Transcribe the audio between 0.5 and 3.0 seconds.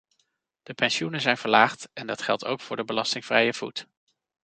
De pensioenen zijn verlaagd, en dat geldt ook voor de